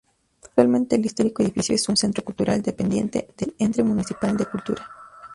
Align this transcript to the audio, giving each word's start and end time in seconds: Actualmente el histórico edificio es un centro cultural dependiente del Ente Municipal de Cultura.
Actualmente 0.43 0.95
el 0.95 1.05
histórico 1.05 1.43
edificio 1.43 1.75
es 1.75 1.87
un 1.87 1.95
centro 1.95 2.23
cultural 2.25 2.63
dependiente 2.63 3.27
del 3.37 3.53
Ente 3.59 3.83
Municipal 3.83 4.35
de 4.35 4.47
Cultura. 4.47 4.89